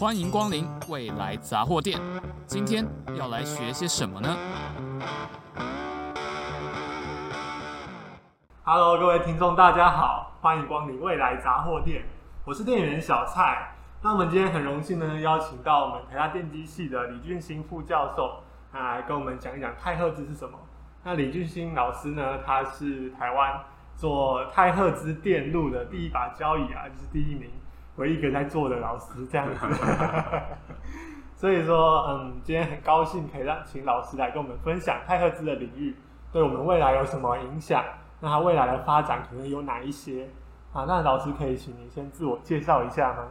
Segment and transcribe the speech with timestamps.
[0.00, 2.00] 欢迎光临未来杂货店。
[2.46, 2.86] 今天
[3.18, 4.34] 要来学些什么呢
[8.64, 12.02] ？Hello，各位听众，大家好，欢迎光临未来杂货店。
[12.46, 13.74] 我是店员小蔡。
[14.00, 20.58] 那我们今天很荣幸呢，邀请到我们台大电机系的李俊兴副教授，来跟我们讲一讲太赫兹是什么。
[21.04, 23.60] 那李俊兴老师呢，他是台湾
[23.98, 27.50] 做太赫兹电路的第一把交椅啊，就是第一名。
[28.00, 29.66] 唯一一个在做的老师这样子，
[31.36, 35.94] 所以说，嗯，今天很高兴可以让请老师来跟我们分享太赫兹的领域
[36.32, 37.84] 对我们未来有什么影响，
[38.20, 40.30] 那它未来的发展可能有哪一些
[40.72, 40.84] 啊？
[40.88, 43.28] 那老师可以请您先自我介绍一下吗？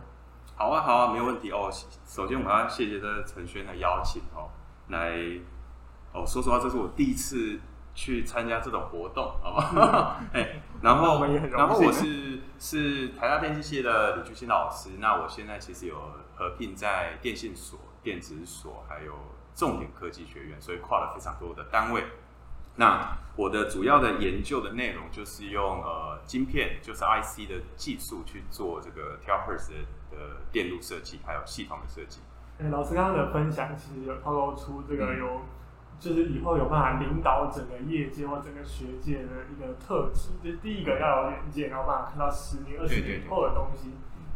[0.56, 1.68] 好啊，好啊，没有问题哦。
[2.06, 4.50] 首先，我要谢谢这陈轩的邀请哦，
[4.90, 5.18] 来
[6.14, 7.60] 哦，说实话，这是我第一次。
[8.00, 10.22] 去参加这种活动，好吧？
[10.32, 11.22] 哎，然后，
[11.52, 14.92] 然后我是是台大电机系的李俊兴老师。
[15.00, 15.98] 那我现在其实有
[16.34, 19.12] 合并在电信所、电子所，还有
[19.54, 22.06] 重点科技学院，所以跨了非常多的单位。
[22.78, 29.72] 那我的主要的研究的内容就是用呃晶片，就是 IC 的技术去做这个 Terahertz
[30.10, 32.22] 的电路设计，还有系统的设计。
[32.60, 35.28] 哎，老师刚刚的分享其实有透露出这个有。
[35.28, 35.42] 嗯
[36.00, 43.90] 就是以后有办法领导整个业界或整个学界的一个特质，就是第一个要有远见，然后办法看到十年、二十年后的东西；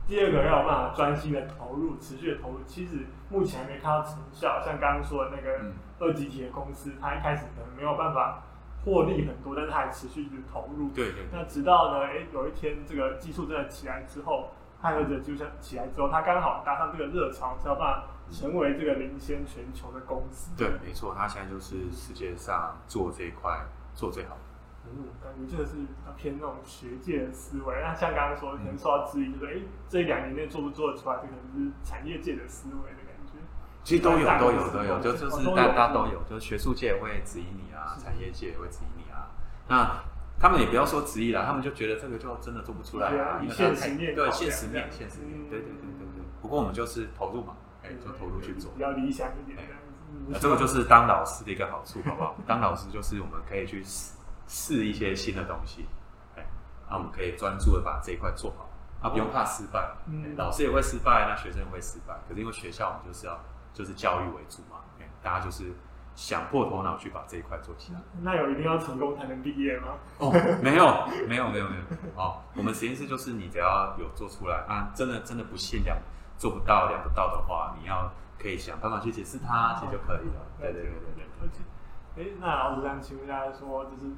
[0.05, 2.59] 第二个要有办法专心的投入、持续的投入。
[2.65, 8.43] 其实目前还没看到成效，像刚刚说的那个二级体的公司，它一开始可能没有办法
[8.83, 10.89] 获利很多，但是它还持续的投入。
[10.89, 11.23] 对对。
[11.31, 14.49] 那直到呢，哎，有一天这个技术真的起来之后，
[14.81, 18.03] 太赫兹就像起来之后，它刚好搭上这个热潮，才有办法。
[18.33, 24.41] 成为这个领先全球的公司，对，没错，他现在就是世界上做这一块做最好的。
[24.85, 25.75] 嗯，感觉这个是
[26.17, 27.81] 偏那种学界的思维。
[27.81, 33.39] 那像刚刚说，可能受到质疑，就是哎、嗯，这一两年内做不做得出来，这可能是产业界的思维的感觉。
[33.83, 39.31] 其实都有，都有，都有，就就是大家都有，就是学术界会质疑你啊，产业界也会质疑你啊。
[39.69, 40.03] 那
[40.39, 46.23] 他们也不要说质疑了，他们就觉得这个就真的做不出来啊，因为现实面，对现实面，现实面，对对对对对。
[46.41, 47.55] 不过我们就是投入嘛。
[47.93, 49.57] 哎，就投入去做，比较理想一点。
[50.27, 52.35] 那这个就是当老师的一个好处，好不好？
[52.45, 54.13] 当老师就是我们可以去试
[54.47, 55.87] 试一些新的东西，
[56.35, 56.45] 哎，
[56.89, 58.69] 那我们可以专注的把这一块做好，
[59.01, 59.83] 啊，不用怕失败。
[60.07, 62.13] 嗯，老师也会失败，那学生也会失败。
[62.27, 63.39] 可是因为学校我们就是要
[63.73, 65.73] 就是教育为主嘛，哎，大家就是
[66.13, 67.99] 想破头脑去把这一块做起来。
[68.21, 69.95] 那有一定要成功才能毕业吗？
[70.19, 71.83] 哦，没有，没有，没有，没有。
[72.15, 75.97] 哦，我们实验室就是你只要有做出来啊，真的真的不信两。
[76.43, 80.43] 做不到、量不到的话，你要可以想办法去解释它，其实就可以了。
[80.59, 81.23] 对对对对对。
[81.39, 81.63] 而且，
[82.21, 84.11] 哎，那老师想请问一下，说就是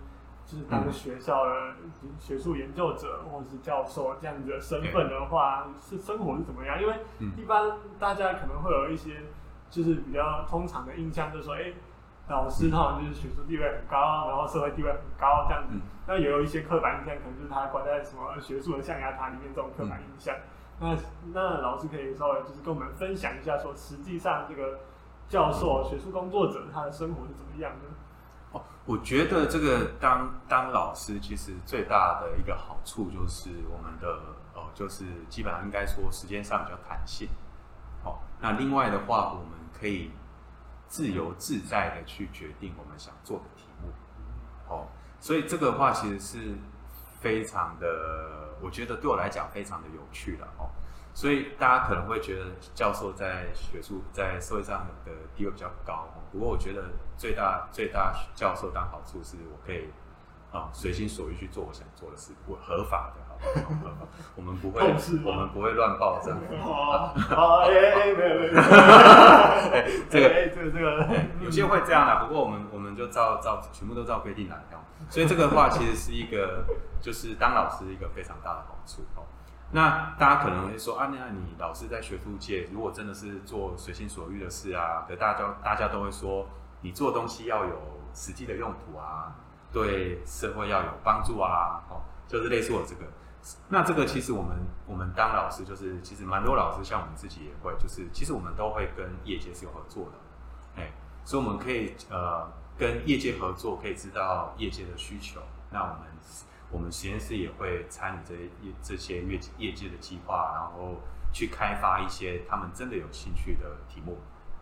[0.44, 1.52] 就是当学校的
[2.18, 6.82] 学术研究者或者是教授这样子的身份的话，是生活是怎么样？
[6.82, 6.96] 因为
[7.38, 9.22] 一般大家可能会有一些
[9.70, 11.74] 就是比较通常的印象，就是说，哎，
[12.28, 15.76] 老师他好像就是学术地位很高，然后社会地位很高这样子。
[16.08, 20.34] 那也有一些刻板印象，可能就是他关在什么学术的象牙塔里面这种刻板印象。
[20.78, 20.98] 那
[21.34, 24.80] 那老师可以稍微就是跟我们分享一下，说实际上这个
[25.30, 27.88] 教授、学术工作者他的生活是怎么样的？
[28.52, 34.20] 哦，我觉得这个当当老师其实最大的一个好处就是我们的
[34.54, 37.30] 哦，就是基本上应该说时间上比较弹性。
[38.04, 40.12] 哦，那另外的话，我们可以
[40.88, 43.94] 自由自在的去决定我们想做的题目。
[44.68, 44.88] 哦，
[45.22, 46.58] 所以这个话其实是
[47.22, 48.45] 非常的。
[48.62, 50.70] 我觉得对我来讲非常的有趣了哦，
[51.14, 59.90] 所以大家可能会觉得教授在学术在社会上的地位比较高，不过我觉得最大最大教授当好处是我可以
[60.52, 63.22] 啊随心所欲去做我想做的事，我合法的，
[64.36, 64.82] 我们不会，
[65.24, 66.40] 我们不会乱报这样。
[66.62, 68.54] 好，好，哎哎，没有没有，
[70.10, 71.08] 这个这个这个
[71.42, 74.84] 有些会这样的，不过我们我们就照照全部都照规定来哦。
[75.10, 76.66] 所以这个话其实是一个，
[77.00, 79.24] 就是当老师一个非常大的好处哦。
[79.72, 86.48] 那大家可能会说啊，那你老师在学术界，如果真的是做随心所欲的事啊，可大家都大家都会说，
[86.82, 89.36] 你做东西要有实际的用途啊，
[89.72, 93.02] 对社会要有帮助啊，哦，就是类似我这个。
[93.70, 94.58] 那这个其实我们
[94.88, 100.92] 我们当老师，就是其实蛮多老师像我们自己也会，就是其实我们都会跟业界是有合作的，哎，
[101.24, 102.48] 所以我们可以呃。
[102.78, 105.40] 跟业界合作，可以知道业界的需求。
[105.72, 106.00] 那我们
[106.70, 110.98] 我们实验室也会参与这些业这些业业界的计划，然后
[111.32, 114.18] 去开发一些他们真的有兴趣的题目。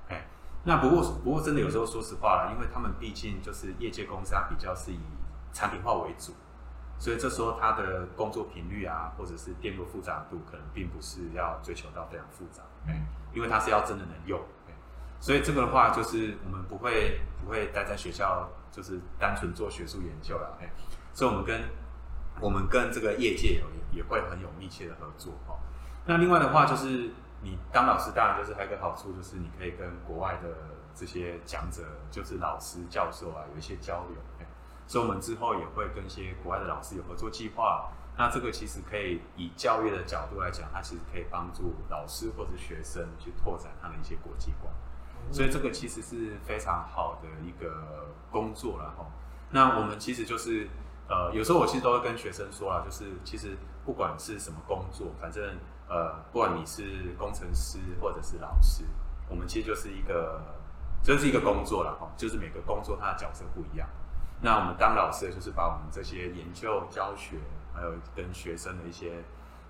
[0.09, 0.27] 哎，
[0.63, 4.99] 那不过不过真的有时候说实话啦，因为他们毕竟就是业界公司，它比较是以
[5.51, 6.33] 产品化为主。
[6.99, 14.39] 所以这时候他的工作频率啊，或者是电路复杂度，可能并不是要追求到非常复杂，嗯，因为他是要真的能用，
[15.19, 20.57] 所以这个的话就是我们不会不会待在学校，就是单纯做学术研究了，
[21.13, 21.61] 所以我们跟
[22.39, 25.59] 我们跟这个业界有也会很有密切的合作哦。
[26.05, 27.11] 那另外的话就是
[27.41, 30.49] 你当老师，当然就是还有一个好处，就是你可以跟国外的
[30.95, 34.17] 这些讲者，就是老师教授啊，有一些交流。
[34.87, 37.89] 所以，我们之后也会跟一些国外的老师有合作计划。
[38.15, 44.71] 那这个其实可以以教育的角度来讲，它其实可以帮助老师或者学生去拓展他的一些国际观。
[45.31, 49.05] 所以，这个其实是非常好的一个工作了哈。
[49.49, 50.67] 那我们其实就是
[51.09, 55.43] 呃，有时候我其实都会跟学生说啊，就是其实不管是什么工作，反正
[55.87, 58.83] 呃，不管你是工程师或者是老师，
[59.27, 60.39] 我们其实就是一个，
[61.01, 63.89] 这是一个工作了哈，就是每个工作它的角色不一样。
[64.43, 67.37] 那我们当老师的就是把我们这些研究、教学，
[67.73, 69.23] 还有跟学生的一些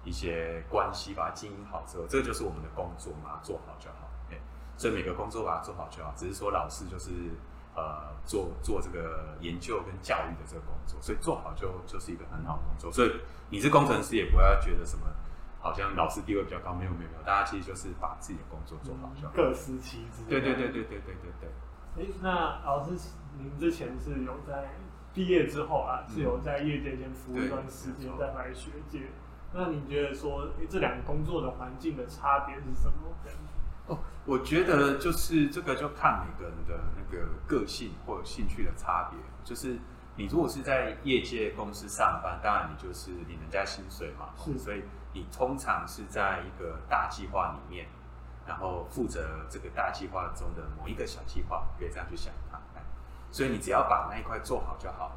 [0.04, 4.10] 一些关系，把它经营好之后，这个就是我们的工作嘛，做好就好。
[4.32, 4.38] 哎，
[4.76, 6.12] 所以每个工作把它做好就好。
[6.18, 7.12] 只是说老师就是
[7.76, 12.92] 呃做做这个研究跟教育的这个工作，所以做好就就是一个很好的工作。
[12.92, 13.12] 所以
[13.50, 15.06] 你是工程师，也不要觉得什么
[15.62, 19.34] 好像老师地位比较高，没有没有没有，大家其实就是把自己的工作做好就好。
[19.36, 20.24] 各司其职。
[20.28, 21.50] 对对对对对对对对。
[21.96, 22.98] 哎，那老师，
[23.38, 24.70] 您之前是有在
[25.14, 29.08] 毕业之后啊，是有在业界先服务一段时间，再回来学界。
[29.54, 33.16] 那你觉得说，哎，这两个工作的环境的差别是什么？
[33.88, 39.20] 哦，我觉得就是这个就看每个人的那个个性或者兴趣的差别。
[39.44, 39.78] 就是
[40.16, 44.84] 你如果是在业界公司上班，当然你就是领人家薪水嘛，是，所以
[45.14, 47.88] 你通常是在一个大计划里面。
[48.46, 52.60] 然后负责这个大计划中的某一个小计划，可以这样去想它。
[53.34, 55.16] 所以你只要把那一块做好就好了。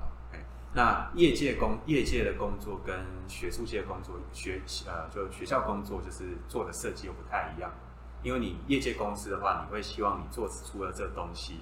[0.73, 7.71] 那业界工业界的工作跟学术界工作，学呃就学校工作就是做的设计又不太一样。
[8.23, 11.61] 因为你业界公司的话，你会希望你做出的这东西，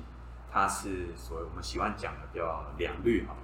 [0.50, 3.36] 它是所谓我们喜欢讲的比较良率好，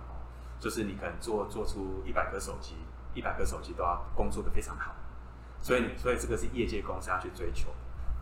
[0.58, 2.76] 就是你可能做做出一百个手机，
[3.12, 4.94] 一百个手机都要工作的非常好。
[5.60, 7.68] 所以所以这个是业界公司要去追求。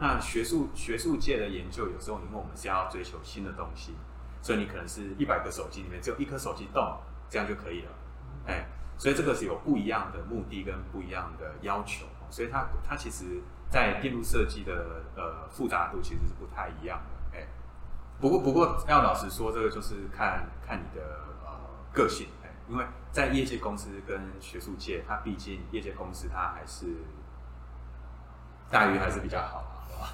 [0.00, 3.94] 那学术学术界的研究，有时候因为我们是要追求新的东西，
[4.40, 6.98] 所以你可能是一百个手机里面只有一颗手机动，
[7.28, 7.90] 这样就可以了，
[8.46, 16.98] 哎，所以这个是有不一样的目的跟不一样的要求，所以它它其实，在电路设计的呃复杂度其实是不太一样
[17.32, 17.46] 的，哎，
[18.20, 21.04] 不过不过要老实说，这个就是看看你的
[21.44, 21.50] 呃
[21.92, 26.86] 个性，哎，因为在业界公司跟学术界，它毕竟业界公司它还是
[28.70, 29.64] 待遇还是比较好。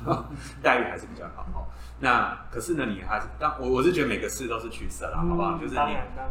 [0.63, 1.67] 待遇还是比较好哦。
[2.01, 5.57] 那可是呢，你还是当我我是觉得每个事都是取舍啦，好不好？
[5.57, 5.75] 就是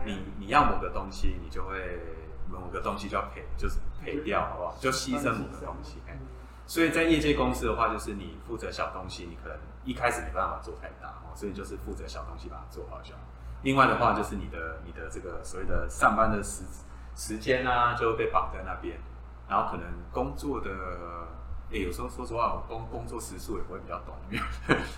[0.05, 1.99] 你你你要某个东西，你就会
[2.49, 4.75] 某个东西就要赔，就是赔掉，好不好？
[4.79, 6.01] 就牺牲某个东西。
[6.65, 13.21] 所以在业界公司的话，就是你负责小东西，你可能一开始没办法做太大哦，所以就是负责小东西把它做好就好。
[13.63, 16.63] 另外的话，就是你的你的这个所谓的上班的时
[17.15, 18.97] 时间啊，就会被绑在那边，
[19.47, 20.69] 然后可能工作的。
[21.73, 24.43] 欸、有时候说实话，我工工作时数也不会比较短，没有，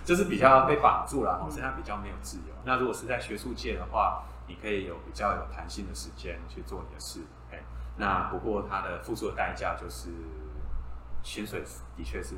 [0.04, 2.54] 就是比较被绑住了，所以它比较没有自由。
[2.64, 7.20] 那如果是在学术界的话，你可以有比较有弹性的时间去做你的事。
[7.52, 7.62] 欸、
[7.96, 10.10] 那不过它的付出的代价就是
[11.22, 11.64] 薪水
[11.96, 12.34] 的确是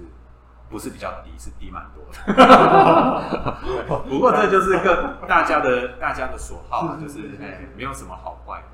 [0.70, 3.56] 不是比较低，是低蛮多的。
[4.08, 8.66] 不过这就是个大家的大家的所好，就是哎、欸，没有什么好坏的。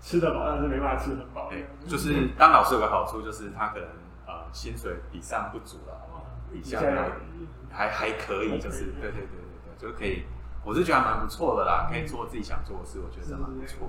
[0.00, 1.48] 吃得饱，但是没办法吃很饱。
[1.50, 3.88] 哎、欸，就是当老师有个好处，就是他可能。
[4.52, 5.96] 薪水比上不足了？
[6.52, 10.24] 比下还还还可以，就是对对对对对，就可以。
[10.64, 13.88] 我是觉得还蛮不错的啦，可以做自己想做的事，我觉得蛮不错。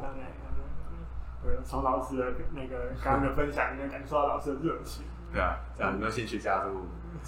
[1.43, 5.03] 对，从老师的那个刚刚的分享里面感受到老师的热情。
[5.33, 6.85] 对啊，这样有没有兴趣加入？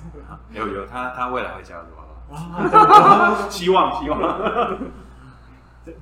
[0.51, 3.35] 有有，他他未来会加入，啊？
[3.49, 4.19] 希望希望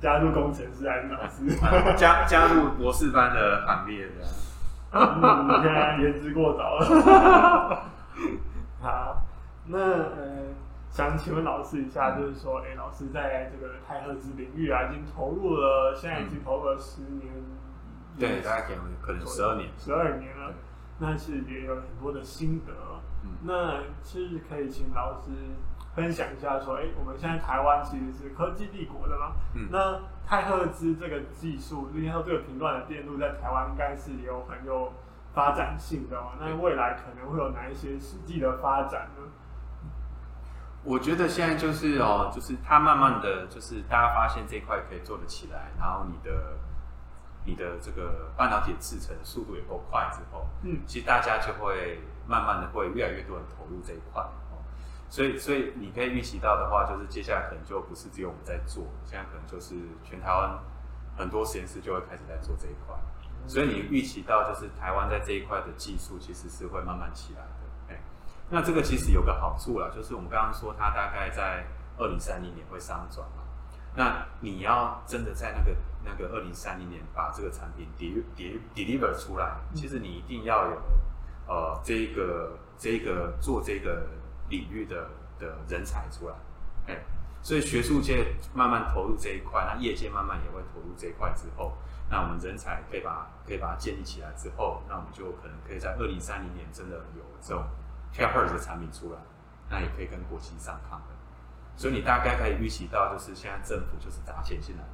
[0.00, 1.96] 加入工程师还是老师？
[1.96, 4.30] 加加入博士班的行列这样。
[4.30, 4.51] 嗯，
[4.92, 7.82] 你现在言之过早了。
[8.80, 9.22] 好，
[9.66, 10.52] 那呃，
[10.90, 20.52] 想请问老师一下，就是说，哎、欸，老师在这个太赫兹领域啊，已经投入了，现在已经投入了十年，嗯、对，大概可能可能十二年，十二年了。
[20.98, 22.72] 那是也有很多的心得，
[23.24, 25.30] 嗯、那是可以请老师。
[25.94, 34.90] 分享一下，说，哎、欸，我们现在台湾其实是科技帝国的嘛，嗯，那太赫兹这个技术，应该说这个频段的电路在台湾应该是有很有
[35.34, 36.32] 发展性的哦。
[36.40, 39.28] 那未来可能会有哪一些实际的发展呢？
[40.84, 46.56] 我觉得现在就是哦，就是它慢慢的就是大家发现这一块可以做得起来，然后你的
[47.44, 54.24] 你的这个半导体制程速度也够快之后，嗯，其实大家就会慢慢的会越来越多人投入这一块。
[55.12, 60.58] 所以，所以你可以预期到的话，就是接下来可能就不是只有我们在做，现在可能就是全台湾
[61.18, 62.96] 很多实验室就会开始在做这一块。
[63.46, 67.92] 所以你预期到，就是台湾在这一块的技术其实是会慢慢起来的。
[67.92, 68.00] 哎，
[68.48, 71.66] 那这个其实有个好处啦，就是我们刚刚说它大概在
[71.98, 73.42] 二零三零年会商转嘛。
[73.94, 77.86] 那你要真的在那个那个二零三零年把这个产品
[78.74, 80.82] deliver 出来，其实你一定要有
[81.48, 84.06] 呃这个这个做这个。
[84.52, 86.34] 领域的的人才出来，
[86.86, 86.98] 哎，
[87.40, 91.72] 所以学术界慢慢投入这一块，那业界慢慢也会投入这一块之后，
[92.10, 97.64] 那我们人才可以把可以把它建立起来之后，那我们就可能可以在二零三零年真的有这种
[98.12, 99.18] terahertz 的产品出来，
[99.70, 101.08] 那也可以跟国际上抗衡。
[101.74, 104.84] 所以你大概可以预期到，就是现在政府就是砸钱进来，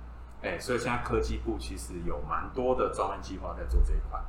[0.49, 4.21] 哎，所以现在科技部其实有蛮多的专门计划在做这一块，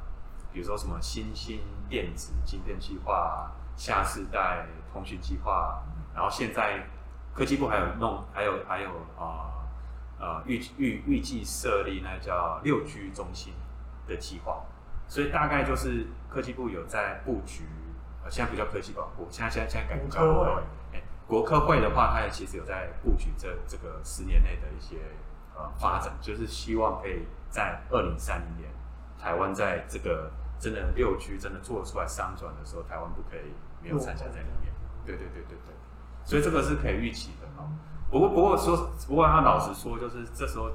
[0.52, 3.52] 比如说什么新兴电子晶片计划。
[3.80, 6.86] 下世代通讯计划，然后现在
[7.34, 9.66] 科技部还有弄，还有还有啊
[10.20, 13.54] 呃预预预计设立那叫六 G 中心
[14.08, 14.64] 的计划，
[15.08, 17.64] 所以大概就是科技部有在布局，
[18.24, 20.62] 呃现在不叫科技保护，现在现在现在改叫国科会，
[20.94, 24.98] 哎，国科会的话，它也其实有在布局这这个十年内的一些
[25.56, 28.70] 呃发展，就是希望可以在二零三零年，
[29.18, 33.54] 台湾在这个真的六 G 真的做出来商转的时候，台湾不可以。
[33.82, 34.74] 没有参加在里面，
[35.18, 35.74] 对对对对对，
[36.24, 37.66] 所以这个是可以预期的啊。
[38.12, 40.70] 不过不过说，不过他老实说，就是这时候，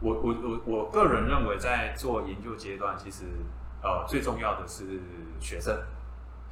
[0.00, 3.24] 我我我我个人认为，在做研究阶段，其实
[3.82, 5.00] 呃最重要的是
[5.40, 5.76] 学生。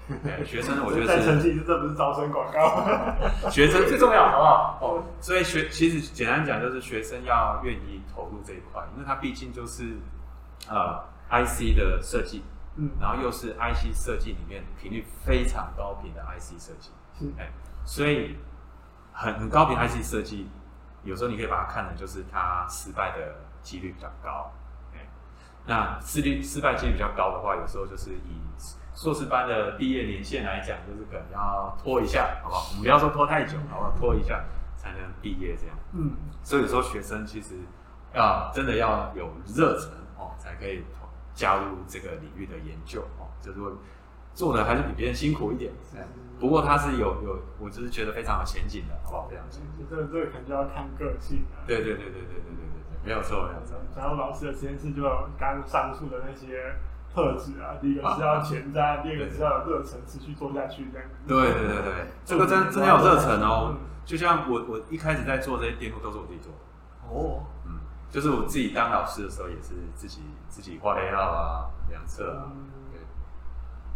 [0.25, 1.23] 对，学生我觉得是。
[1.31, 2.83] 成绩这不是招生广告。
[3.49, 4.79] 学生最重要，好不好？
[4.81, 9.97] 哦，所以学其实简单讲，就是学生要愿意投入这一块，因为他毕竟就是
[10.69, 12.43] 呃 IC 的设计。
[12.77, 17.51] 嗯，然后又是 IC 设计里面频率非常高频的 IC 设计，是哎，
[17.85, 18.37] 所以
[19.13, 20.49] 很很高频 IC 设计，
[21.05, 24.51] 有时候你可以把它看成就是它失败的几率比较高，
[24.95, 25.07] 哎，
[25.67, 28.41] 那失率失败几率比较高的话，有时候就是以
[28.95, 32.69] 硕士班的毕业年限来讲，就是可能要拖一下，好不好？
[32.71, 33.93] 我们不要说拖太久，好不好？
[33.99, 34.43] 拖一下
[34.77, 37.57] 才能毕业这样，嗯，所以有时候学生其实
[38.15, 40.85] 要真的要有热忱哦，才可以。
[41.33, 43.73] 加入这个领域的研究哦，就是说
[44.35, 45.73] 做的还是比别人辛苦一点，
[46.41, 49.29] 不过他是有有，我只是觉得非常有前景的，好不好？
[49.29, 49.87] 非常前景。
[49.89, 51.63] 这个这个可能就要看个性了。
[51.67, 52.65] 对对对对对对对对
[53.05, 53.77] 对，没有错没有错。
[53.95, 56.75] 然后老师的实验室就有刚上述的那些
[57.13, 61.07] 特质啊，第一个是要前瞻，第二个是要有热忱，持续做下去这样。
[61.29, 63.77] 对对对对，这个真真的要有热忱哦。
[64.07, 66.59] 就像我我一开始在做这些电路都是我自己做的。
[67.15, 67.45] 哦。
[67.67, 67.79] 嗯
[68.11, 72.51] 就是我自己当老师的时候，也是自己自己画黑号啊、量测啊。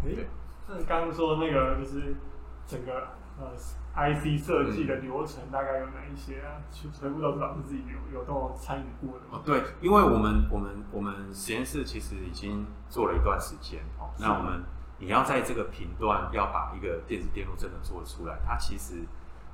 [0.05, 0.13] 对。
[0.13, 0.27] 哎，
[0.69, 2.15] 那你刚刚说的那个，就是
[2.67, 3.53] 整个呃
[3.95, 6.61] IC 设计的流程，大概有哪一些啊？
[6.71, 9.25] 全全部都是老师自己有有都参与过的。
[9.31, 14.11] 哦，对，因为我们我们我们实验室其实已经做了一段时间哦。
[14.19, 14.63] 那我们
[14.99, 19.05] 你要在这个频段要把一个电子电路真的做出来，它其实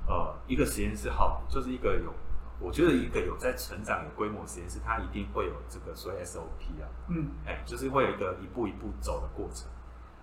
[0.07, 2.13] 呃一个实验室好，就是一个有。
[2.63, 9.67] 我觉得一个有在成长、有规模实验室，它一定会有这个所谓 SOP 啊，嗯，哎，就是会有一个一步一步走的过程。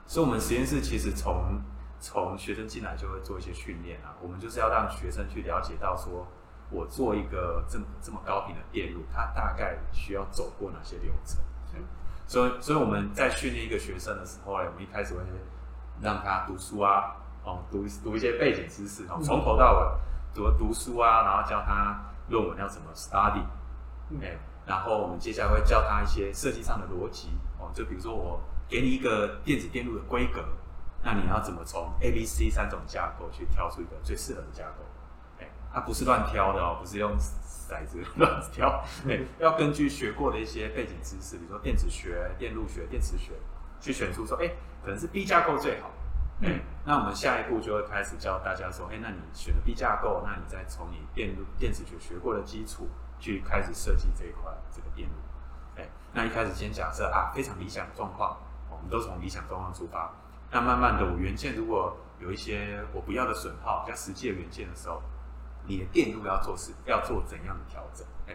[0.07, 1.61] 所以，我们实验室其实从
[2.01, 6.27] 从学生进来就会做一些训练啊，我们就是要让学生去了解到说，
[6.71, 11.39] 我做一个这么这么高频的电路，它大概需要走过哪些流程。
[12.27, 15.21] 所以，所以我们在训练一个学生的时候呢，我们一开始会
[16.01, 19.87] 让他读书啊，哦，读读一些背景知识，哦从头到尾
[20.35, 22.05] 读读书啊，然后教他。
[22.29, 23.43] 论文要怎么 study？
[24.21, 24.37] 哎，
[24.67, 28.39] 然后我们接下来会教他一些设计上的逻辑哦，就比如说我
[28.69, 30.45] 给你一个电子电路的规格，
[31.09, 34.85] 那你要怎么从 A、B、C 三种架构去挑出一个最适合的架构？
[35.41, 43.33] 哎，它不是乱挑的哦，不是用骰子 乱挑，哎，要根据学过的一些背景知识，比如说电子学、电路学、电磁学，
[43.81, 44.51] 去选出说，哎，
[44.85, 45.91] 可能是 B 架构最好。
[46.41, 52.87] 嗯，那我们下一步就会开始教大家说，哎，那你选了 B 架构，那你再从你电路电子学学过的基础
[53.19, 55.15] 去开始设计这一块这个电路。
[55.79, 58.37] 哎，那一开始先假设啊，非常理想的状况，
[58.71, 60.13] 我们都从理想状况出发。
[60.51, 65.03] 那慢慢的，我元件如果有一些我不要的损耗，比较实际的元件的时候，
[65.67, 68.07] 你的电路要做是要做怎样的调整？
[68.27, 68.35] 哎，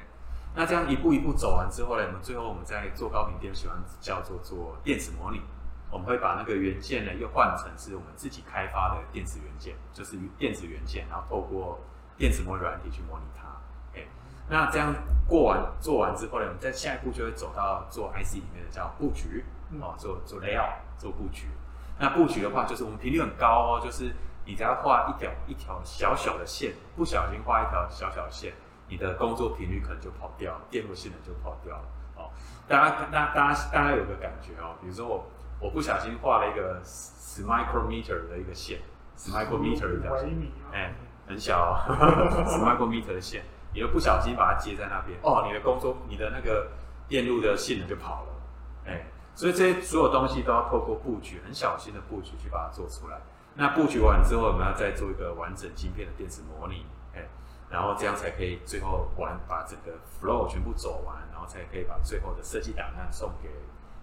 [0.56, 5.42] 那这样一步一步走完之后呢，我们最后我们在做高频电，喜欢叫做做电子模拟。
[5.92, 11.80] 我们会把那个元件呢，又换成是我们自己开发的电子元件，就是电子元件，然后透过
[12.18, 13.48] 电子模拟软体去模拟它。
[13.96, 14.04] 哎，
[14.50, 14.94] 那这样
[15.28, 19.44] 过完做完之后呢，我们在下一步就会走到做 IC 里面的叫布局，
[19.82, 21.48] 哦，做做 layout 做布局。
[22.04, 24.14] 那布局的话，就是我们频率很高哦，就是
[24.46, 28.52] 你只要画一条一条小小的线，不小心画一条小小的线，
[28.90, 31.84] 你的工作频率可能就跑掉了，电路性能就跑掉了。
[32.18, 32.30] 哦，
[32.68, 35.26] 大家大大家大家有个感觉哦，比如说我
[35.62, 38.80] 我不小心画了一个十 micrometer 的一个线，
[39.16, 40.30] 十 micrometer 的一条线，
[40.74, 40.94] 哎，
[41.26, 46.68] 很小，十 micrometer 的线，你又不小心把它接在那边，哦，你的工作你的那个
[47.08, 48.33] 电路的性能就跑了，哎。
[49.36, 53.20] 所以这些所有东西都要透过布局，很小心的布局去把它做出来。
[53.56, 56.86] 那布局完之后，我们要再做一个完整晶片的电子模拟，
[57.16, 57.28] 哎，
[57.70, 63.50] 然后这样才可以最后完把整个 flow 全部走完，然后才可以把最后的设计档案送给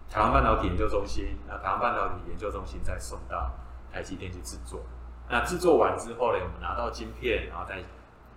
[0.09, 1.37] 台湾半导体研究中心。
[1.47, 3.53] 那台湾半导体研究中心再送到
[3.93, 4.81] 台积电去制作。
[5.29, 7.83] 那制作完之后呢，我们拿到晶片，然后再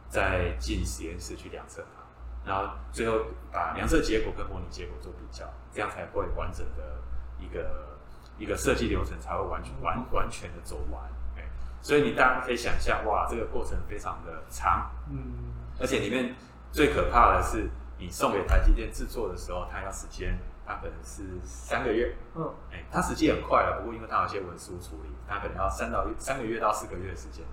[0.10, 2.03] 再进实验室去量测它。
[2.46, 3.20] 然后最后
[3.52, 7.02] 把量测结果跟模拟结果做比较，这样才会完整的
[7.40, 7.98] 一个
[8.38, 11.02] 一个设计流程才会完全完完全的走完。
[11.38, 11.48] 哎，
[11.82, 16.36] 所以你大家可以想象，哇，这个过程非常的长，嗯，而且里面
[16.72, 27.46] 最可怕的是，你送给台积电制作的时候，它要时间，它可能是三个月，嗯，哎，它实际很快了，不过因为它有些文书处理，它可能要三到三个月到四个月的时间。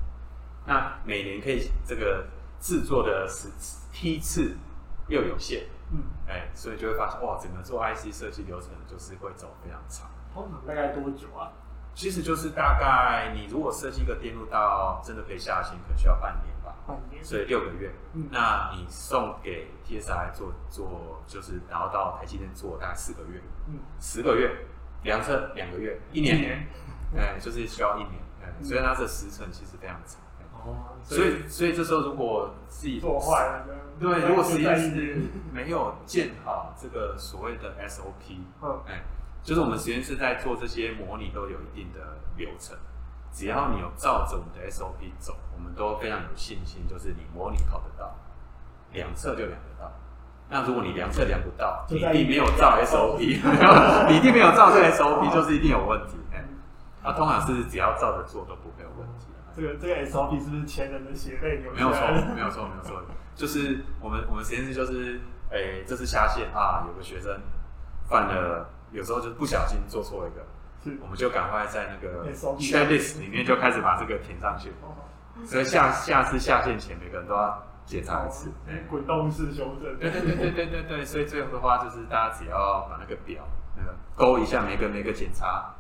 [0.67, 2.27] 那每年可以这个
[2.61, 3.49] 制作的是
[3.93, 4.57] 批次。
[5.11, 10.09] 又有限，嗯，哎、欸，所以就会发现，哇，整个做 IC 设计流程就是会走非常长。
[10.33, 11.53] 通常大概多久啊？
[11.93, 16.77] 其实就是大概你如果设计一个电路到真的可以下线，可能需要半年吧。
[16.87, 17.23] 半年。
[17.23, 17.91] 所以六个月。
[18.15, 18.29] 嗯。
[18.31, 23.43] 那你送给 TSI 做做，就是然后到台积电做大概四个月。
[23.67, 23.81] 嗯。
[23.99, 24.49] 十个月，
[25.03, 26.37] 量测两个月，一年。
[26.39, 26.69] 哎、
[27.15, 28.15] 嗯欸，就是需要一年。
[28.41, 30.21] 哎、嗯，所以它的时程其实非常长。
[30.65, 33.67] 哦，所以所以这时候如果自己做坏了，
[33.99, 39.03] 对，如果实验室没有建好这个所谓的 SOP，嗯，哎，
[39.43, 42.01] 就是我们实验室在做这些模拟都有一定的
[42.37, 42.77] 流程，
[43.33, 48.15] 只要你有照着我们的 SOP 走，我们都非常有信心，就是你模拟考得到，
[48.93, 49.91] 量测就量得到。
[50.49, 53.19] 那如果你量测量不到，你一定没有照 SOP，
[54.11, 56.17] 你一定没有照这 SOP，就是一定有问题。
[56.33, 56.45] 哎，
[57.05, 59.27] 那通常是只要照着做都不会有问题。
[59.61, 61.71] 这个这个 SOP 是不是前人的血泪流？
[61.75, 62.01] 没有错，
[62.35, 63.03] 没有错，没有错。
[63.35, 65.21] 就是我们我们实验室就是，
[65.51, 67.39] 哎、欸，这次下线啊，有个学生
[68.09, 70.43] 犯了，有时候就不小心做错一个，
[70.83, 74.73] 是我们就赶快在那个 checklist 里面就开始把这个填上去。
[75.45, 78.51] 所以下下次下线前，每个人都要检查一次，
[78.89, 79.99] 滚动式修正。
[79.99, 81.05] 对对对对对对对。
[81.05, 83.43] 所以最后的话，就是大家只要把那个表
[83.77, 85.75] 那个勾一下，每个每个检查。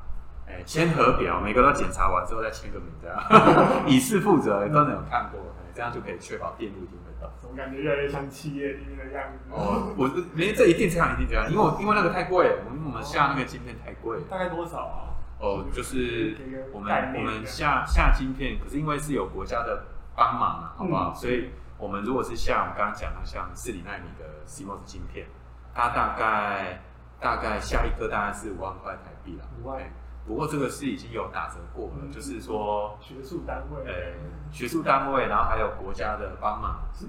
[0.51, 5.41] 哎，签核表，每个都检查完之后再签个名，这 样以示负责，真的有看过，
[5.75, 7.31] 这样就可以确保电路一定会到。
[7.41, 9.51] 总感觉越来越像企业里面的样子。
[9.51, 14.19] 哦，我连这一定这样，一定这样，因为因为那个太贵，我们我们下那个晶片太贵。
[14.29, 14.99] 大概多少啊？
[15.39, 16.37] 哦，就是
[16.73, 19.85] 我们我们下下晶片，可是因为是有国家的
[20.15, 21.15] 帮忙嘛，好不好？
[21.15, 25.27] 所以我们如果是像我们刚刚讲的，像四零奈米的 CMOS 晶片，
[25.75, 26.83] 它大概
[27.19, 29.45] 大概下一颗大概是五万块台币了。
[29.63, 29.81] 五万。
[30.27, 33.93] 不过这个是已经有打折过了，嗯、就是说学术单位，呃，
[34.53, 37.07] 学术单位，然后还有国家的帮忙，是，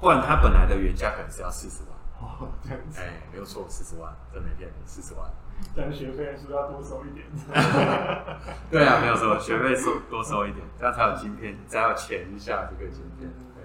[0.00, 1.90] 不然它本来的原价可能是要四十万，
[2.20, 5.30] 哦，这样子，哎，没有错，四十万，真没骗你，四十万，
[5.74, 7.26] 这样学费是不是要多收一点？
[8.70, 13.28] 对啊，没有错，学费收多收一点，这样才有晶片，才有钱下这个晶片。
[13.54, 13.64] 对，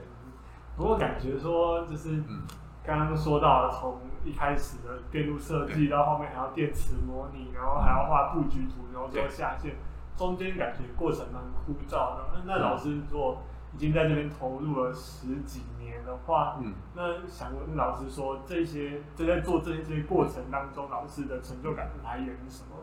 [0.75, 2.43] 不过感觉说就是，嗯。
[2.82, 9.75] 刚刚说到了，从一开始的电路设计到后面还要电池模拟，然后还要画布局图，然后做下线，
[10.17, 12.32] 中间感觉过程蛮枯燥的。
[12.34, 13.41] 那那老师做
[13.73, 22.75] 已经在这边投入了十几年的话，嗯，那想问老师说，这些就在做这些这些过程当中，老师的成就感来源是什么？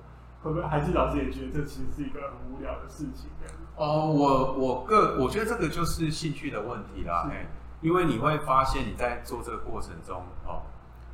[0.43, 3.31] 会不会还是老师也觉得这其实是一个很无聊的事情？
[3.77, 7.31] 哦，我我个我觉得这个就是兴趣的问题啦。
[7.83, 10.63] 因为你会发现你在做这个过程中，哦，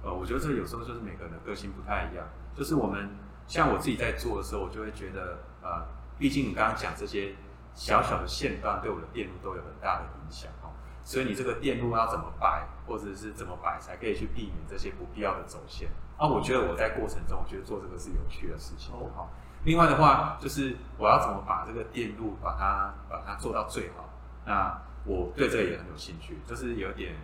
[0.03, 2.27] 呃，我觉得这有时候就是每个人的个性不太一样。
[2.55, 3.11] 就是我们
[3.47, 5.87] 像我自己在做的时候，我就会觉得，呃，
[6.19, 7.35] 毕竟你刚刚讲这些
[7.75, 10.71] 小小的线段对我的电路都有很大的影响，哦，
[11.03, 15.89] 所以你这个电路要怎么摆，或者是怎么摆，才可以去避免这些不必要的走线。
[16.19, 18.93] 啊，我觉得我在过程中，我觉得做这个是有趣的事情。
[18.93, 19.31] 好，
[19.65, 24.09] 另外的话，就是我要怎么把这个电路把它把它做到最好。
[24.45, 27.17] 那我对这个也很有兴趣，就是有点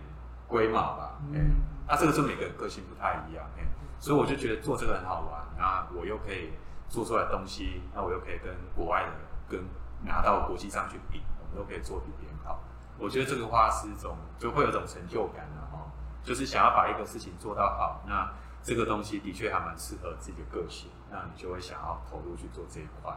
[0.49, 3.67] 龟毛吧，哎、嗯，那、欸啊、这个是每个人个性不太一样，哎、欸，
[3.99, 6.53] 所以我就觉得做这个很好玩，那我又可以
[6.89, 9.11] 做出来东西，那我又可以跟国外的
[9.47, 9.63] 跟
[10.03, 12.59] 拿到国际上去比，我们都可以做比别人好。
[12.97, 15.85] 我觉得这个话是一种就会有一种成就感的哈，
[16.23, 18.33] 就是想要把一个事情做到好，那
[18.63, 23.15] 这个东西的确还蛮适合自己的个性，那你就会想要投入去做这一块。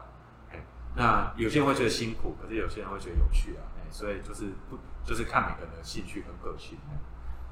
[0.95, 3.65] 那有些人会觉得辛苦，可是有些人会觉得有趣啊。
[3.89, 6.79] 所以就是不就是看每个人的兴趣跟个性。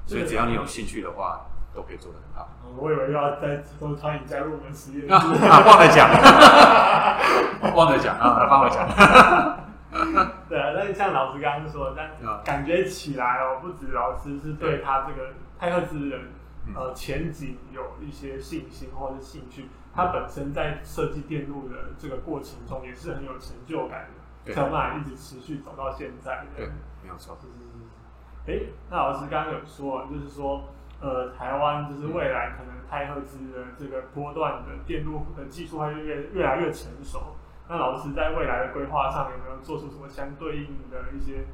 [0.06, 2.48] 所以只要你有兴趣的话，都可以做得很好。
[2.76, 5.12] 我以为要再多欢迎加入我们实验室。
[5.12, 6.08] 啊，忘了讲，
[7.74, 8.88] 忘了讲啊，忘了讲。
[10.48, 16.30] 对啊，那像老师刚刚说的，但感觉起来哦，不止老师是对他这个太赫兹人
[16.74, 24.08] 呃前景有一些信心或者是兴趣，他本身在设计电路的这个过程中也是很有成就感
[24.46, 26.46] 的，才有办法一直持续走到现在的。
[26.56, 26.66] 对，
[27.02, 27.38] 没有错。
[28.46, 28.58] 哎，
[28.90, 30.64] 那老师刚刚有说，就是说，
[31.00, 37.36] 呃，台湾就是未来可能太赫兹的这个波段的电路的技术会越越来越成熟。
[37.68, 41.44] 那老师在未来的规划上有没有做出什么相对应的一些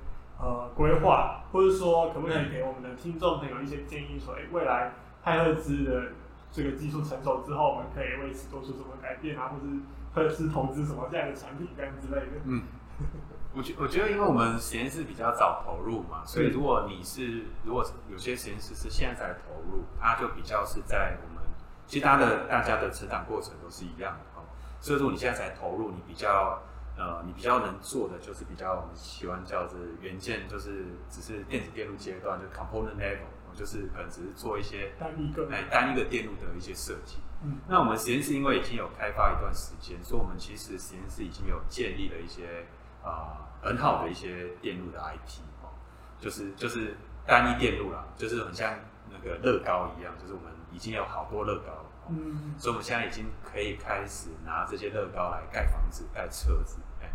[0.40, 6.12] 呃规划，或者说可不可以给我们的听众朋友一些建议，说，哎，未来太赫兹的
[6.50, 9.66] 这个技术成熟之后，我们可以为此做出什么改变啊，或是
[10.14, 12.40] 或者是投资什么这样的产品这样之类的？
[12.44, 12.62] 嗯。
[13.58, 21.42] 我觉我觉得，因为我们实验室比较早投入嘛，所以如果你是如果有些实验室是现在才投入，它就比较是在我们
[21.84, 24.44] 其他的大家的成长过程都是一样的哦。
[24.80, 26.62] 所以如果你现在才投入，你比较
[26.96, 37.16] 呃你比较能做的就是比较我们喜欢叫做元件，就是只是电子电路阶段，就 component level，就是可能只是做一些单一个哎单一个电路的一些设计。
[37.42, 42.64] 嗯，那我们实验室因为已经有开发一段时间，所以我们其实实验室已经有建立了一些。
[43.02, 45.70] 啊、呃，很好的一些电路的 IP 哦，
[46.18, 48.74] 就是就是单一电路啦，就是很像
[49.10, 57.10] 那个乐高一样，就是我们已经有好多乐高了，嗯，所以我们现在已经可以开始拿这些乐高来盖房子、盖车子，哎，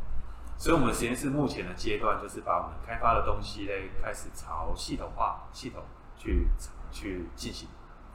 [0.57, 5.83] 所以我们实验室目前的阶段就是把我们开发的东西嘞开始朝系统化系统
[6.17, 6.47] 去
[6.91, 7.67] 去进行，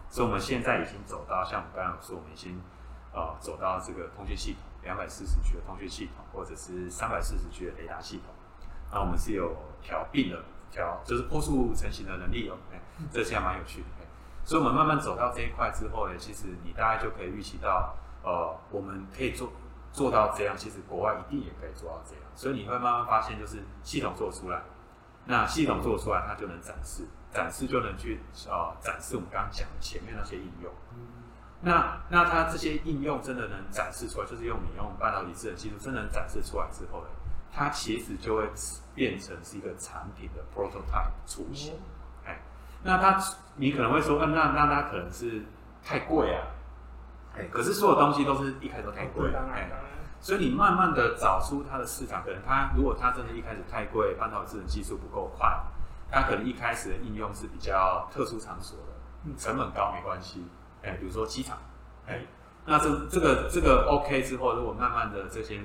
[0.08, 2.60] 所以我们现在已经走到像我们刚刚说，我们已经
[3.12, 4.62] 呃走到这个通讯系统。
[4.82, 8.26] 两百四十 G 的通讯系统，或者是三百四十 G 的雷达系统，
[8.92, 12.56] 那我们是有调并的调，就是波束成型的能力哦。
[12.72, 13.86] 哎，这些还蛮有趣的。
[14.44, 19.52] 所以，我们慢慢走到这一块之后呢，其实你大概就可以预期到，呃，我们可以做
[19.92, 22.24] 做到这样，其实国外一定也可以做到这样。
[22.34, 24.62] 所以，你会慢慢发现，就是系统做出来，
[25.26, 30.72] 那系统做出来，它就能展示，展示就能去呃展示我们刚刚讲的前面那些应用。
[31.60, 37.08] 那那它这些应用真的能展示出来，就是用你用半导体智能技术，真的能展示出来之后呢，
[37.52, 38.48] 它其实就会
[38.94, 41.74] 变成是一个产品的 prototype 雏形。
[42.24, 42.40] 哎，
[42.84, 43.20] 那它
[43.56, 45.42] 你可能会说，嗯那那它可能是
[45.84, 46.46] 太贵啊。
[47.36, 49.68] 哎，可是所有东西都是一开始都太贵，哎，
[50.20, 55.60] 所以你慢慢的找出它的市场，可能它如果它真的一开始太贵，半导体智能技术不够快，
[56.10, 60.44] 它可能一开始的应用是比较特殊场所的，成本高没关系。
[60.82, 61.58] 哎，比如说机场，
[62.06, 62.20] 哎，
[62.66, 65.60] 那这这个这个 OK 之后，如果慢慢的这些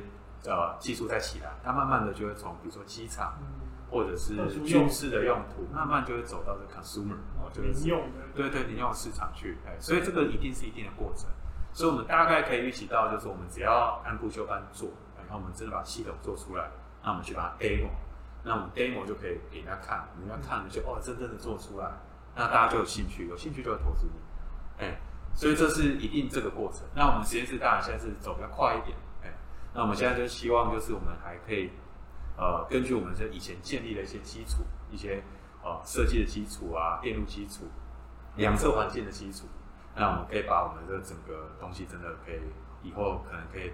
[0.45, 3.33] 呃技术再起来，它慢慢的就会从比如说机场，
[3.89, 11.29] 或者是军事的用途，慢慢就会走到这 consumer 哦，就是用的，对对，民用市场去，哎，所以这个一定是一定的过程，
[11.71, 16.69] 所以我们大概可以预期到，就是我们只要按部就班做，然后我们真的把系统做出来，
[17.03, 17.89] 那我们去把它 demo，
[18.43, 21.91] 那我们 demo 就可以给人家看，人家看了就哦，真正的做出来，
[22.35, 24.13] 那大家就有兴趣，有兴趣就会投资你。
[24.79, 24.99] 哎，
[25.33, 26.81] 所以这是一定这个过程。
[26.95, 28.97] 那我们实验室当然现在是走比较快一点。
[29.23, 29.31] 哎，
[29.73, 31.69] 那我们现在就希望就是我们还可以，
[32.37, 35.23] 呃，根据我们这以前建立的一些基础，一些
[35.63, 37.65] 呃设计的基础啊，电路基础，
[38.35, 39.47] 两侧环境的基础，
[39.95, 42.39] 那我们可以把我们这整个东西真的可以
[42.81, 43.71] 以后可能可以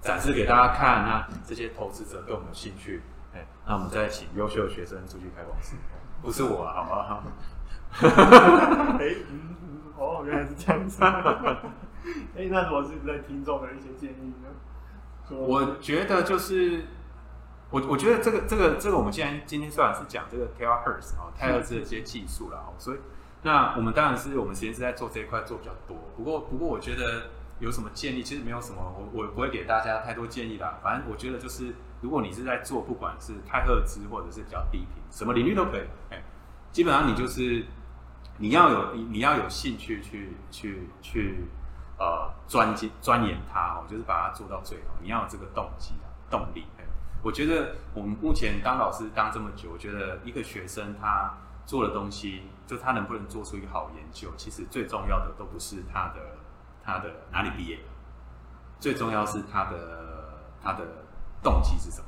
[0.00, 1.04] 展示给大家看。
[1.04, 3.02] 那这些投资者对我们有兴趣，
[3.34, 5.76] 哎，那我们再请优秀的学生出去开公司，
[6.20, 7.22] 不是我啊，好不好？
[9.00, 9.16] 哎。
[10.22, 11.02] 哦，原来是这样子。
[12.36, 14.48] 哎，那如果是对听众的一些建议呢？
[15.30, 16.84] 我觉得就是，
[17.70, 22.98] 我我觉得这个这个这个，我们既然今天虽然是讲这个 terahertz 啊，太赫兹的一些技术了哦，所以
[23.42, 25.96] 那我们当然是我们实验室在做这一块做比较多。
[26.16, 27.30] 不过不过，我觉得
[27.60, 30.80] 有什么建议，其实没有什么，我我不会给大家太多建议啦。
[30.82, 35.82] 反正我觉得就是，如果你是在做，不管是太赫兹或者是比较低频，什么领域都可以。
[36.10, 36.22] 哎，
[36.72, 37.64] 基本上你就是。
[38.38, 41.46] 你要有你你要有兴趣去去去
[41.98, 44.94] 呃钻进钻研它哦，就是把它做到最好。
[45.00, 46.66] 你要有这个动机啊动力。
[47.22, 51.32] 我觉得我们目前当老师当这么久，我觉得一个学生他
[51.64, 56.20] 做的东西，就他能不能做出一个好研究，其实最重要的都不是他的
[56.84, 57.78] 他的哪里毕业，
[58.80, 60.84] 最重要是他的他的
[61.40, 62.06] 动机是什么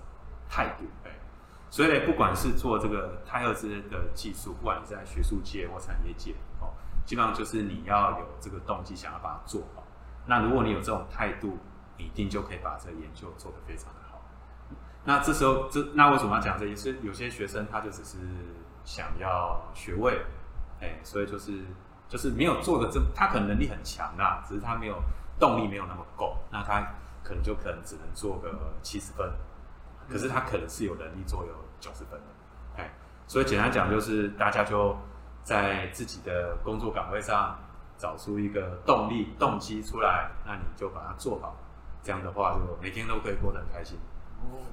[0.49, 0.85] 态度。
[1.75, 6.71] 所以呢，不管是做这个太赫兹的技术，不管你是在学术界或产业界哦，
[7.05, 9.83] 基本上就是你要有这个动机，想要把它做好。
[10.25, 11.59] 那如果你有这种态度，
[11.99, 14.23] 你一定就可以把这个研究做得非常的好。
[15.03, 16.77] 那这时候，这那为什么要讲这些？
[16.77, 18.19] 是有些学生他就只是
[18.85, 20.25] 想要学位，
[20.81, 21.65] 哎，所以就是
[22.07, 25.03] 就是没有做的这，他可能能力很强啊，只是他没有
[25.41, 26.87] 动力没有那么够，那他
[27.25, 29.29] 可能就可能只能做个七十分。
[30.07, 32.27] 可是他可能是有能力做有九十分了，
[32.79, 32.91] 哎，
[33.27, 34.97] 所以简单讲就是大家就
[35.43, 37.59] 在自己的工作岗位上
[37.99, 41.55] 找出一个动力、动机出来，那你就把它做好，
[42.03, 43.99] 这样的话就每天都可以过得很开心。
[44.41, 44.65] 哦，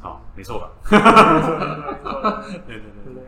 [0.00, 0.70] 好，没错吧？
[0.88, 2.42] 没错，没错， 没错。
[2.64, 3.24] 对对对对。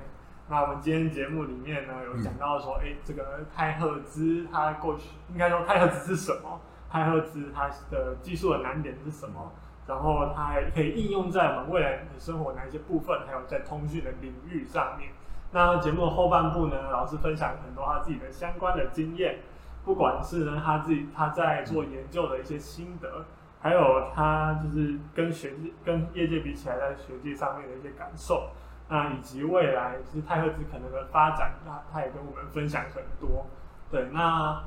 [0.49, 6.61] 那我们今天节目里面呢，有讲到说，哎、嗯，这个太赫兹它过去应该说太赫兹是什么？
[6.89, 9.51] 太赫兹它的技术的难点是什么？
[9.87, 15.11] 然后它还可以应用在我们未来的生活哪一些部分，还有在通讯的领域上面。
[15.51, 19.41] 那节目的后半部呢，老师分享很多他自己的相关的经验，
[19.85, 23.25] 不管是呢他自己他在做研究的一些心得，
[23.61, 25.53] 还有他就是跟学
[25.85, 28.51] 跟业界比起来，在学界上面的一些感受，
[28.89, 33.45] 那以及未来就是太赫兹可能的发展，他他也跟我们分享很多。
[33.91, 34.63] 对，那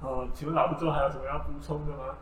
[0.00, 2.14] 呃，请问老师最后还有什么要补充的吗？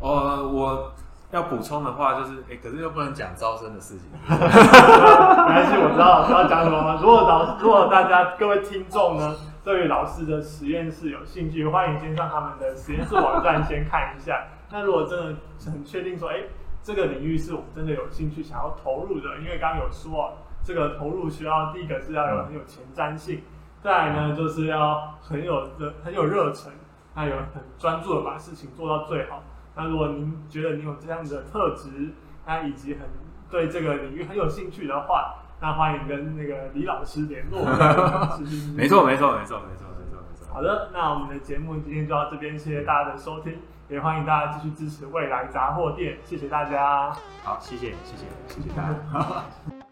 [0.00, 0.92] 呃，我。
[1.34, 4.08] 要补充的话，就是哎、可是又不能讲招生的事情。
[4.22, 6.96] 没关系，我知道要讲什么。
[7.02, 14.44] 如果老如果大家各位听众呢，对于老师的实验室有兴趣，欢迎先上他们的实验室网站先看一下。
[14.70, 15.34] 那如果真的
[15.72, 16.48] 很确定说，哎、欸，
[16.84, 23.42] 这个领域是我们真的有兴趣想要投入的，因为刚刚有说，这个投入需要第一个是要有很有前瞻性，
[23.82, 26.70] 再来呢就是要很有热很有热忱，
[27.12, 29.42] 还有很专注的把事情做到最好。
[29.76, 32.12] 那如果您觉得您有这样的特质，
[32.46, 33.02] 那以及很
[33.50, 37.64] 对这个领域很有兴趣的话，那欢迎跟那个李老师联络。
[38.76, 40.52] 没错，没错，没错，没错，没错，没错。
[40.52, 43.58] 好的，那我们的节目今天就到这边，谢谢大家的收听，
[43.88, 47.10] 也欢迎大家继续支持未来杂货店，谢谢大家。
[47.42, 49.44] 好，谢谢，谢谢，谢谢大家。